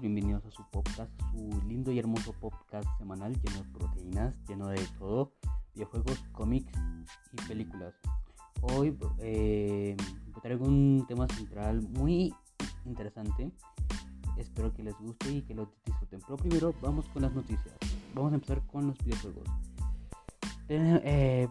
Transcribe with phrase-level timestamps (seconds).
[0.00, 4.80] bienvenidos a su podcast, su lindo y hermoso podcast semanal lleno de proteínas, lleno de
[4.96, 5.32] todo,
[5.74, 6.72] videojuegos, cómics
[7.32, 7.94] y películas.
[8.60, 9.96] Hoy eh,
[10.40, 12.32] traigo un tema central muy
[12.84, 13.50] interesante,
[14.36, 16.20] espero que les guste y que lo disfruten.
[16.20, 17.74] Pero primero vamos con las noticias,
[18.14, 19.48] vamos a empezar con los videojuegos.
[20.68, 21.48] Eh,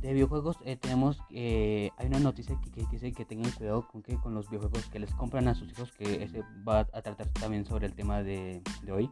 [0.00, 4.16] de videojuegos eh, tenemos eh, hay una noticia que, dice que tengan cuidado con que
[4.16, 7.64] con los videojuegos que les compran a sus hijos que ese va a tratar también
[7.64, 9.10] sobre el tema de, de hoy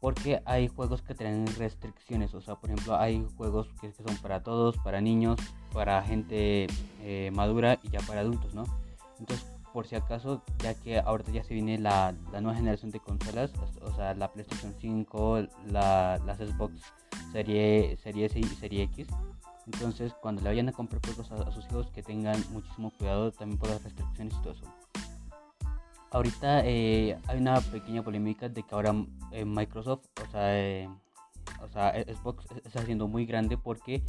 [0.00, 4.42] porque hay juegos que tienen restricciones o sea por ejemplo hay juegos que, son para
[4.42, 5.38] todos para niños
[5.72, 6.66] para gente
[7.02, 8.64] eh, madura y ya para adultos no
[9.20, 12.98] entonces por si acaso ya que ahorita ya se viene la, la nueva generación de
[13.00, 16.80] consolas o sea la PlayStation 5 la, las Xbox
[17.30, 19.06] serie serie S y serie X
[19.72, 23.58] entonces, cuando le vayan a comprar juegos a, sus hijos, que tengan muchísimo cuidado también
[23.58, 24.64] por las restricciones y todo eso.
[26.10, 28.94] Ahorita eh, hay una pequeña polémica de que ahora
[29.30, 30.88] eh, Microsoft, o sea, eh,
[31.62, 34.02] o sea, Xbox está haciendo muy grande porque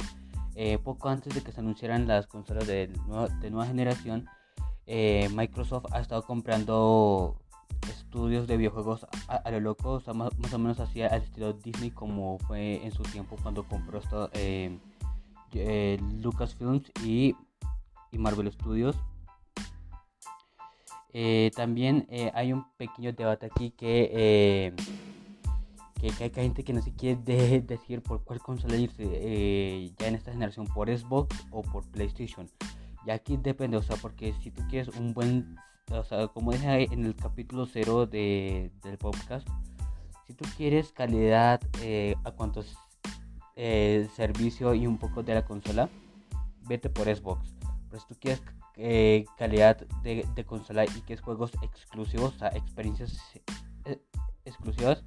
[0.82, 4.26] poco antes de que se anunciaran las consolas de, nueva, generación,
[4.86, 7.36] Microsoft ha estado comprando
[7.88, 11.90] estudios de videojuegos a, lo loco, o sea, más, o menos así al estilo Disney
[11.90, 14.30] como fue en su tiempo cuando compró esto,
[15.54, 17.34] eh, Lucasfilms y,
[18.10, 18.96] y, Marvel Studios.
[21.12, 24.74] Eh, también eh, hay un pequeño debate aquí que,
[26.00, 30.32] que, hay gente que no se quiere decir por cuál consola irse ya en esta
[30.32, 32.48] generación, por Xbox o por PlayStation.
[33.06, 35.56] Y aquí depende, o sea, porque si tú quieres un buen,
[35.90, 39.48] o sea, como dije en el capítulo 0 de, del podcast,
[40.26, 41.60] si tú quieres calidad
[42.24, 42.76] a cuantos
[43.56, 45.88] el servicio y un poco de la consola,
[46.68, 47.54] vete por Xbox.
[47.88, 48.42] Pero si tú quieres
[48.76, 53.18] eh, calidad de, consola y que es juegos exclusivos, o sea, experiencias
[53.84, 53.98] eh,
[54.44, 55.04] exclusivas,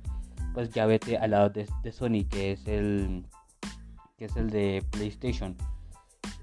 [0.53, 3.25] pues ya vete al lado de, Sony, que es el
[4.17, 5.57] que es el de PlayStation.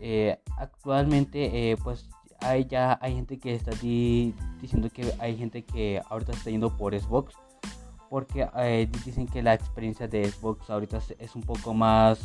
[0.00, 2.08] Eh, actualmente, pues
[2.41, 6.98] hay ya hay gente que está diciendo que hay gente que ahorita está yendo por
[6.98, 7.34] Xbox
[8.10, 12.21] porque eh, dicen que la experiencia de Xbox ahorita es un poco más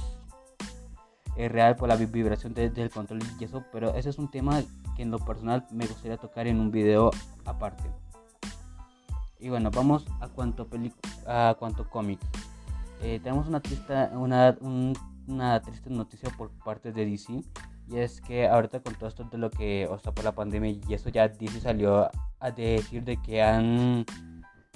[1.38, 4.64] eh, real por la vibración del control y eso, pero ese es un tema
[4.96, 7.12] que en lo personal me gustaría tocar en un video
[7.46, 7.84] aparte.
[9.40, 10.68] Y bueno, vamos a cuanto
[11.28, 12.26] a cuanto cómics.
[13.04, 14.58] Eh, tenemos una triste, una,
[15.28, 17.44] una triste noticia por parte de DC
[17.88, 20.72] y es que ahorita con todo esto de lo que, o sea, por la pandemia
[20.72, 22.10] y eso ya DC salió
[22.40, 24.06] a decir de que han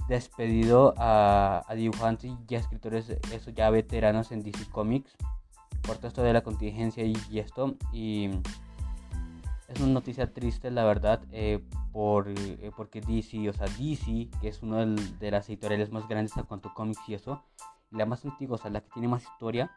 [0.09, 5.15] despedido a, dibujantes y escritores, eso ya veteranos en DC Comics,
[5.83, 7.75] por todo esto de la contingencia y, esto.
[7.93, 8.29] Y
[9.67, 14.49] es una noticia triste, la verdad, eh, por, eh, porque DC, o sea, DC, que
[14.49, 17.43] es una de las editoriales más grandes a cuanto cómics y eso,
[17.91, 19.71] la más antigua, o sea, la que tiene más historia,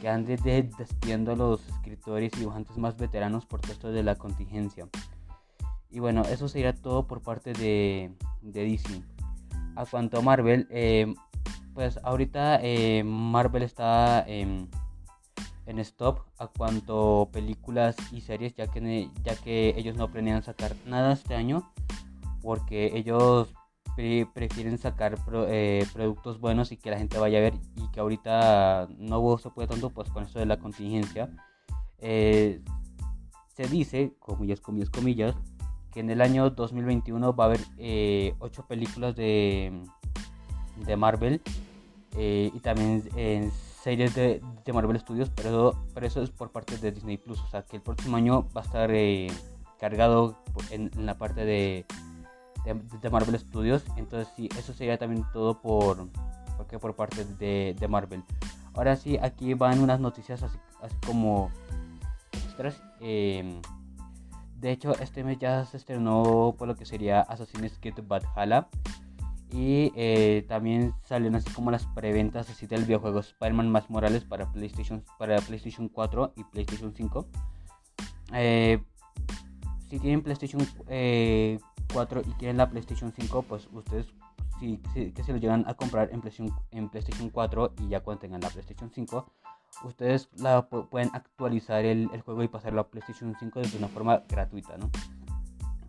[0.00, 4.16] que de, despidiendo a los escritores y dibujantes más veteranos por todo esto de la
[4.16, 4.88] contingencia.
[5.88, 9.02] Y bueno, eso sería todo por parte de, de DC
[9.76, 11.14] a cuanto a Marvel, eh,
[11.74, 14.68] pues ahorita eh, Marvel está en
[15.78, 21.12] stop a cuanto películas y series, ya que, ya que ellos no planean sacar nada
[21.12, 21.70] este año,
[22.42, 23.54] porque ellos
[24.34, 25.18] prefieren sacar
[25.48, 29.50] eh, productos buenos y que la gente vaya a ver y que ahorita no se
[29.50, 31.30] puede tanto pues con esto de la contingencia.
[31.98, 35.34] se dice, comillas, comillas, comillas,
[35.92, 39.72] que en el año 2021 va a haber eh, ocho películas de,
[40.76, 41.42] de Marvel
[42.16, 43.50] eh, y también en
[43.82, 47.40] series de, de, Marvel Studios, pero, pero eso es por parte de Disney Plus.
[47.40, 49.28] O sea que el próximo año va a estar eh,
[49.78, 50.36] cargado
[50.70, 51.84] en, la parte de,
[52.64, 53.84] de, Marvel Studios.
[53.96, 56.08] Entonces, sí, eso sería también todo por,
[56.56, 58.22] porque por parte de, de Marvel.
[58.74, 60.58] Ahora sí, aquí van unas noticias así,
[61.06, 61.50] como
[62.32, 62.80] extras.
[64.62, 68.68] De hecho, este mes ya se estrenó por lo que sería Assassin's Creed Valhalla.
[69.50, 74.50] Y eh, también salieron así como las preventas así del videojuego Spider-Man más Morales para
[74.52, 77.26] PlayStation, para PlayStation 4 y PlayStation 5.
[78.34, 78.80] Eh,
[79.90, 81.58] si tienen PlayStation 4 eh,
[82.24, 84.06] y quieren la PlayStation 5, pues ustedes
[84.60, 88.20] si, que se lo llegan a comprar en PlayStation, en PlayStation 4 y ya cuando
[88.20, 89.26] tengan la PlayStation 5,
[89.84, 94.76] ustedes la, pueden actualizar el, juego y pasarlo a PlayStation 5 de una forma gratuita,
[94.78, 94.90] ¿no?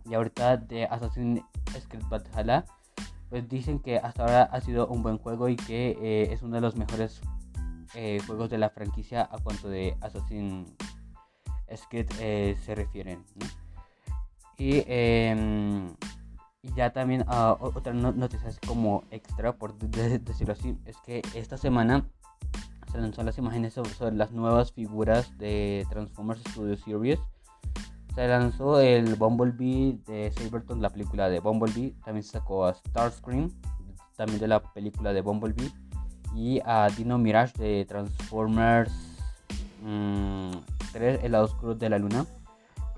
[0.08, 1.42] Y ahorita de Assassin's
[1.88, 2.64] Creed Valhalla,
[3.30, 6.56] pues dicen que hasta ahora ha sido un buen juego y que eh, es uno
[6.56, 7.20] de los mejores
[7.94, 10.72] eh, juegos de la franquicia a cuanto de Assassin's
[11.88, 13.24] Creed eh, se refieren,
[14.58, 15.94] Y em,
[16.64, 22.08] y ya también uh, otra noticia como extra, por decirlo así, es que esta semana
[22.94, 27.18] se lanzó las imágenes sobre, las nuevas figuras de Transformers Studio Series.
[28.14, 31.96] Se lanzó el Bumblebee de Saberton, la película de Bumblebee.
[32.04, 33.50] También se sacó a Starscream,
[34.16, 35.72] también de la película de Bumblebee.
[36.36, 38.92] Y a Dino Mirage de Transformers
[40.92, 42.24] 3, mm, El lado oscuro de la luna.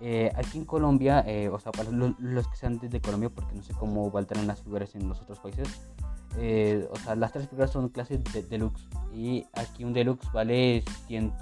[0.03, 3.63] Eh, aquí en Colombia, eh, o sea, para los, que sean de Colombia, porque no
[3.63, 5.89] sé cómo valdrán las figuras en los otros países,
[6.39, 10.85] eh, o sea, las tres figuras son clases de deluxe y aquí un deluxe vale
[11.07, 11.35] 100,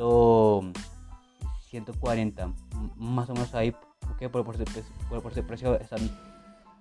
[1.68, 2.52] 140,
[2.96, 6.00] más o menos ahí, porque por, por, ese, precio están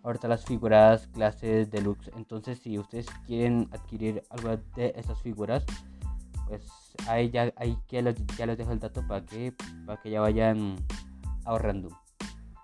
[0.04, 2.12] ahorita las figuras clases deluxe.
[2.15, 5.65] Entonces, si ustedes quieren adquirir alguna de estas figuras,
[6.48, 6.62] pues
[7.07, 9.54] ahí ya, ahí les, ya les dejo el dato para que,
[9.86, 10.75] para que ya vayan
[11.45, 11.89] ahorrando.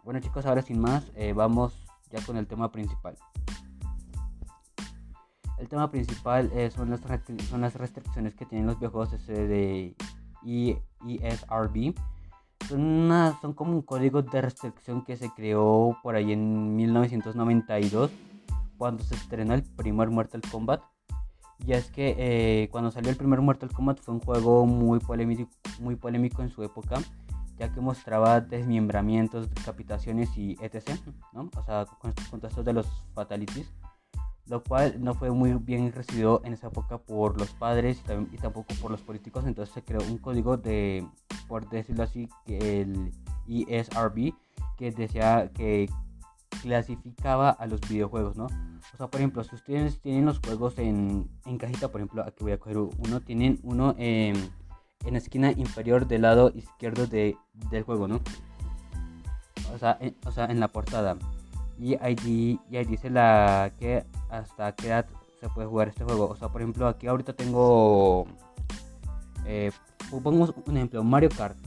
[0.03, 1.73] Bueno chicos, ahora sin más, eh, vamos
[2.11, 3.15] ya con el tema principal.
[5.59, 7.01] El tema principal eh, son, las
[7.49, 9.95] son las restricciones que tienen los videojuegos de
[10.43, 11.93] ESRB.
[12.67, 18.11] Son, son como un código de restricción que se creó por ahí en 1992
[18.77, 20.81] cuando se estrenó el primer Mortal Kombat.
[21.65, 25.49] Y es que eh, cuando salió el primer Mortal Kombat fue un juego muy polémico,
[25.79, 27.01] muy polémico en su época
[27.59, 30.91] ya que mostraba desmembramientos, decapitaciones y etc.
[31.33, 31.49] ¿no?
[31.55, 33.69] O sea, con, con de los fatalities,
[34.49, 38.01] lo cual no fue muy bien recibido en esa época por los padres
[38.31, 39.45] y, tampoco por los políticos.
[39.45, 41.07] Entonces se creó un código de,
[41.47, 43.11] por decirlo así, que el
[43.47, 44.33] ESRB,
[44.77, 45.89] que decía que
[46.61, 48.45] clasificaba a los videojuegos, ¿no?
[48.45, 52.43] O sea, por ejemplo, si ustedes tienen los juegos en, en cajita, por ejemplo, aquí
[52.43, 54.35] voy a coger uno, tienen uno en
[55.05, 57.37] en la esquina inferior del lado izquierdo de,
[57.71, 58.21] del juego, ¿no?
[59.73, 61.17] O sea, o sea, en la portada.
[61.79, 65.05] Y ahí, y ahí dice la que hasta qué edad
[65.39, 66.27] se puede jugar este juego.
[66.27, 68.27] O sea, por ejemplo, aquí ahorita tengo...
[69.45, 69.71] Eh,
[70.09, 71.57] pongamos un ejemplo, Mario Kart.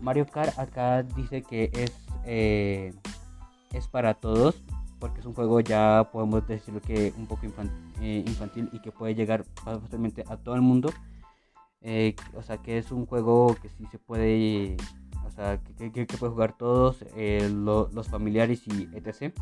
[0.00, 1.92] Mario Kart acá dice que es,
[2.24, 2.92] eh,
[3.72, 4.60] es para todos,
[4.98, 7.46] porque es un juego ya podemos decirlo que un poco
[8.00, 10.92] eh, infantil y que puede llegar fácilmente a todo el mundo.
[11.80, 14.76] Eh, o sea, que es un juego que sí se puede,
[15.24, 19.34] o sea, que, que, puede jugar todos, eh, los familiares y etc.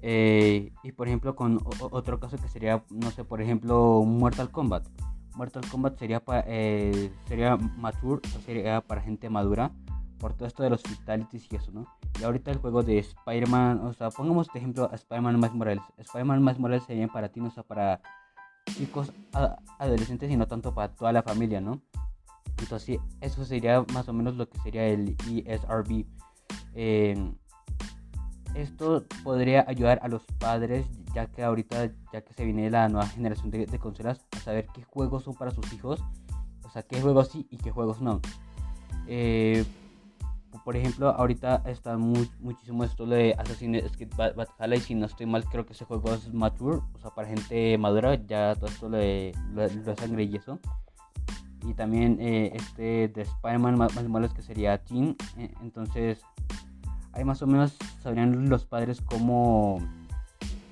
[0.00, 4.86] Eh, y por ejemplo, con otro caso que sería, no sé, por ejemplo, Mortal Kombat.
[5.34, 6.44] Mortal Kombat sería, para
[7.26, 9.72] sería mature, sería para gente madura,
[10.22, 11.86] por todo esto de los fatalities y eso, ¿no?
[12.20, 15.82] Y ahorita el juego de Spider-Man, o sea, pongamos de ejemplo a Spider-Man más Morales.
[15.98, 18.00] Spider-Man más Morales sería para ti, no o sea, para
[18.76, 19.12] chicos
[19.78, 21.82] adolescentes y no tanto para toda la familia, ¿no?
[22.62, 26.06] Entonces, eso sería más o menos lo que sería el ESRB.
[26.74, 27.34] Em,
[28.54, 33.06] esto podría ayudar a los padres, ya que ahorita, ya que se viene la nueva
[33.08, 36.00] generación de, consolas, a saber qué juegos son para sus hijos,
[36.62, 38.20] o sea, qué juegos sí y qué juegos no.
[39.06, 39.64] Eh,
[40.64, 45.26] por ejemplo, ahorita está muy, muchísimo esto de Assassin's Creed Valhalla y si no estoy
[45.26, 48.88] mal, creo que ese juego es mature, o sea, para gente madura, ya todo esto
[48.88, 50.58] de lo, sangre y eso.
[51.62, 56.20] Y también eh, este de Spider-Man más, más que sería Teen, eh, entonces
[57.12, 59.78] ahí más o menos sabrían los padres cómo,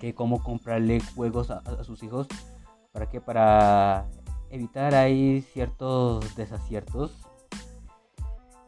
[0.01, 2.27] que cómo comprarle juegos a, sus hijos,
[2.93, 4.07] para que para
[4.51, 7.17] evitar ahí ciertos desaciertos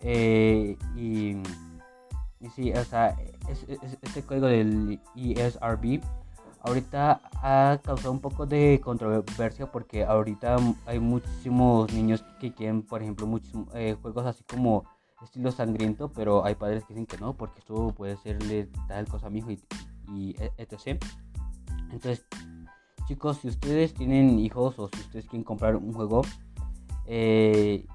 [0.00, 1.36] eh, y,
[2.40, 3.16] y, sí, o sea,
[4.02, 6.00] este código del ESRB
[6.62, 13.02] ahorita ha causado un poco de controversia porque ahorita hay muchísimos niños que quieren, por
[13.02, 14.84] ejemplo, muchos eh, juegos así como
[15.22, 19.28] estilo sangriento, pero hay padres que dicen que no, porque esto puede serle tal cosa
[19.28, 19.60] a mi hijo y,
[20.08, 21.02] y etc.
[21.90, 22.24] Entonces,
[23.06, 26.22] chicos, si ustedes tienen hijos o si ustedes quieren comprar un juego,
[27.06, 27.86] eh,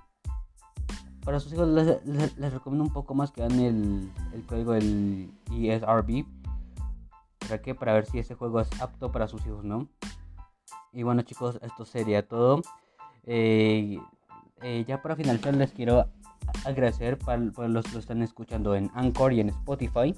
[1.23, 6.25] para sus hijos les, recomiendo un poco más que dan el, el código del ESRB.
[7.47, 7.73] ¿Para?
[7.73, 9.87] Para ver si ese juego es apto para sus hijos, ¿no?
[10.91, 12.61] Y bueno chicos, esto sería todo.
[13.25, 13.99] Eh,
[14.61, 16.07] eh, ya para finalizar les quiero
[16.65, 20.15] agradecer para, los que lo están escuchando en Anchor y en Spotify.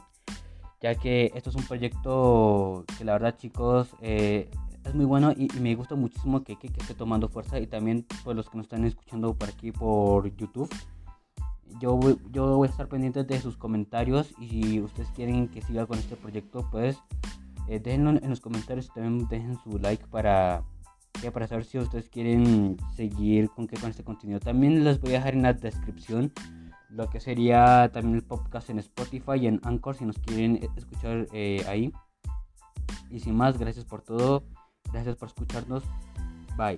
[0.82, 4.50] Ya que esto es un proyecto que la verdad chicos eh,
[4.86, 7.60] es muy bueno y, me gusta muchísimo que, que, esté tomando fuerza.
[7.60, 10.70] Y también por los que nos están escuchando por aquí por YouTube
[11.80, 15.62] yo voy, yo voy a estar pendiente de sus comentarios y si ustedes quieren que
[15.62, 16.98] siga con este proyecto, pues
[17.68, 20.64] eh, déjenlo en los comentarios y también dejen su like para,
[21.34, 24.40] para saber si ustedes quieren seguir con, qué, con este contenido.
[24.40, 26.32] También les voy a dejar en la descripción
[26.90, 31.28] lo que sería también el podcast en Spotify y en Anchor si nos quieren escuchar
[31.32, 31.94] eh, ahí.
[33.12, 34.44] Y sin más, gracias por todo.
[34.92, 35.84] Gracias por escucharnos.
[36.58, 36.78] Bye.